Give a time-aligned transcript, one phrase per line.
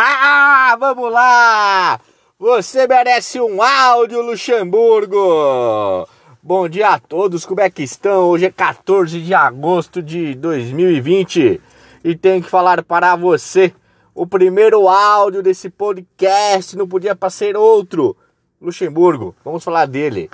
[0.00, 1.98] Ah, vamos lá!
[2.38, 6.08] Você merece um áudio, Luxemburgo!
[6.40, 8.28] Bom dia a todos, como é que estão?
[8.28, 11.60] Hoje é 14 de agosto de 2020
[12.04, 13.74] e tenho que falar para você
[14.14, 18.16] o primeiro áudio desse podcast, não podia ser outro.
[18.62, 20.30] Luxemburgo, vamos falar dele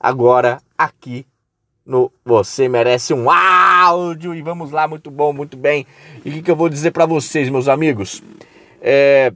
[0.00, 1.26] agora aqui
[1.84, 4.34] no Você Merece um Áudio.
[4.34, 5.86] E vamos lá, muito bom, muito bem.
[6.24, 8.22] E o que, que eu vou dizer para vocês, meus amigos?
[8.84, 9.32] É,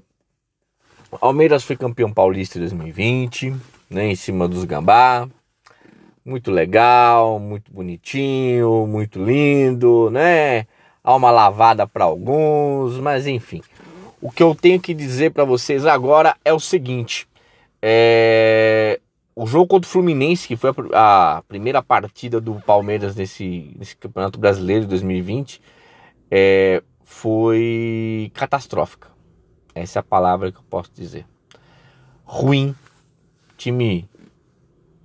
[1.21, 3.55] Palmeiras foi campeão paulista em 2020,
[3.89, 5.29] né, em cima dos Gambá.
[6.25, 10.67] Muito legal, muito bonitinho, muito lindo, né?
[11.03, 13.63] Há uma lavada para alguns, mas enfim.
[14.21, 17.29] O que eu tenho que dizer para vocês agora é o seguinte:
[17.81, 18.99] é,
[19.37, 23.97] o jogo contra o Fluminense, que foi a, a primeira partida do Palmeiras nesse, nesse
[23.97, 25.63] Campeonato Brasileiro de 2020,
[26.29, 29.16] é, foi catastrófica.
[29.77, 31.27] Essa é a palavra que eu posso dizer.
[32.25, 32.75] Ruim,
[33.59, 34.09] time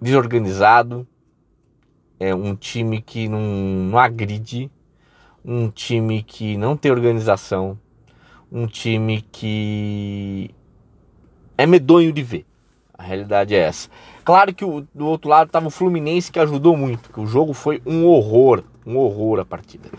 [0.02, 1.06] desorganizado,
[2.18, 4.72] é um time que não, não agride,
[5.44, 7.78] um time que não tem organização,
[8.50, 10.52] um time que
[11.58, 12.46] é medonho de ver.
[12.98, 13.90] A realidade é essa.
[14.24, 17.52] Claro que o, do outro lado estava o Fluminense que ajudou muito, que o jogo
[17.52, 19.90] foi um horror, um horror a partida.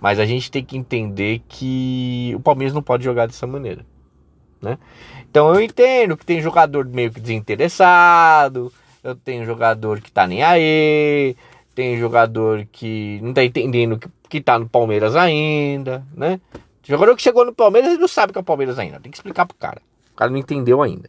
[0.00, 3.84] Mas a gente tem que entender que o Palmeiras não pode jogar dessa maneira,
[4.62, 4.78] né?
[5.30, 10.42] Então eu entendo que tem jogador meio que desinteressado, eu tenho jogador que tá nem
[10.42, 11.36] aí,
[11.74, 16.40] tem jogador que não tá entendendo que, que tá no Palmeiras ainda, né?
[16.84, 19.18] Jogador que chegou no Palmeiras e não sabe que é o Palmeiras ainda, tem que
[19.18, 19.82] explicar pro cara.
[20.12, 21.08] O cara não entendeu ainda.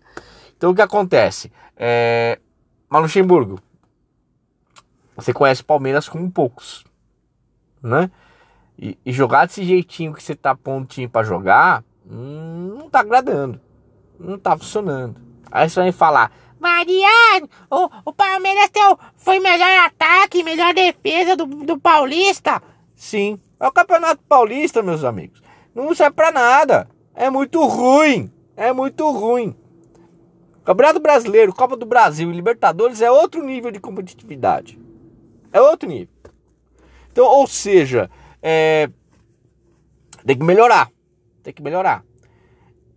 [0.58, 1.52] Então o que acontece?
[1.76, 2.40] É,
[2.92, 3.60] Luxemburgo,
[5.16, 6.84] você conhece o Palmeiras como poucos,
[7.82, 8.10] né?
[8.78, 13.60] E, e, jogar desse jeitinho que você tá pondo time pra jogar, não tá agradando.
[14.20, 15.16] Não tá funcionando.
[15.52, 21.46] Aí você vai falar, Mariano, o, o Palmeiras teu, foi melhor ataque, melhor defesa do,
[21.46, 22.62] do Paulista.
[22.96, 25.42] Sim, é o Campeonato Paulista, meus amigos.
[25.76, 26.88] Não serve pra nada.
[27.14, 28.32] É muito ruim.
[28.56, 29.56] É muito ruim.
[30.64, 34.80] Campeonato Brasileiro, Copa do Brasil e Libertadores é outro nível de competitividade.
[35.52, 36.14] É outro nível.
[37.12, 38.10] Então, ou seja,
[38.42, 38.90] é...
[40.26, 40.90] tem que melhorar.
[41.44, 42.04] Tem que melhorar.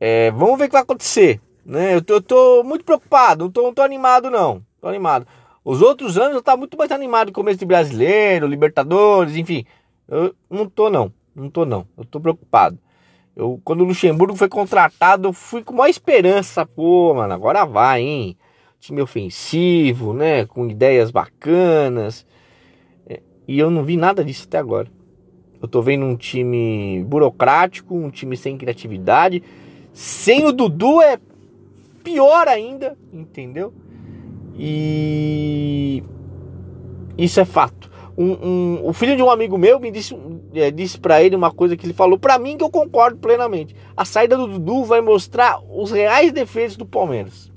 [0.00, 0.30] É...
[0.30, 1.40] Vamos ver o que vai acontecer.
[1.64, 1.96] Né?
[1.96, 4.64] Eu, tô, eu tô muito preocupado, não tô, não tô animado não.
[4.80, 5.26] Tô animado.
[5.64, 9.66] Os outros anos eu tava muito mais animado com começo de brasileiro, Libertadores, enfim.
[10.06, 11.12] Eu não tô não.
[11.34, 11.88] Não tô não.
[11.98, 12.78] Eu tô preocupado.
[13.34, 18.00] Eu, quando o Luxemburgo foi contratado, eu fui com uma esperança, pô, mano, agora vai,
[18.00, 18.38] hein?
[18.78, 20.46] Time ofensivo, né?
[20.46, 22.24] Com ideias bacanas.
[23.06, 24.88] É, e eu não vi nada disso até agora.
[25.60, 29.42] Eu tô vendo um time burocrático, um time sem criatividade.
[29.92, 31.18] Sem o Dudu é
[32.04, 33.72] pior ainda, entendeu?
[34.58, 36.02] E
[37.16, 40.16] isso é fato um, um, o filho de um amigo meu me disse,
[40.54, 43.76] é, disse para ele uma coisa que ele falou para mim que eu concordo plenamente.
[43.96, 47.52] A saída do Dudu vai mostrar os reais defeitos do Palmeiras.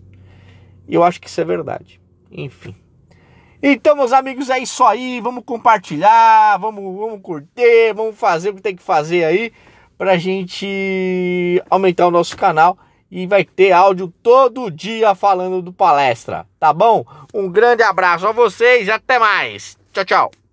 [0.87, 2.01] E eu acho que isso é verdade.
[2.29, 2.75] Enfim.
[3.61, 5.19] Então, meus amigos, é isso aí.
[5.19, 9.51] Vamos compartilhar, vamos, vamos curtir, vamos fazer o que tem que fazer aí
[9.97, 12.77] pra gente aumentar o nosso canal
[13.11, 17.03] e vai ter áudio todo dia falando do palestra, tá bom?
[17.33, 19.77] Um grande abraço a vocês e até mais.
[19.91, 20.48] Tchau, tchau.